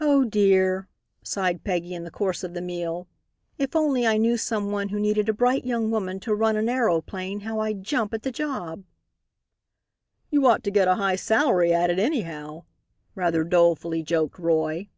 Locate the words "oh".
0.00-0.24